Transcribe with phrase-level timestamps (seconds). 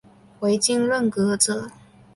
[0.39, 1.69] 回京任谒者。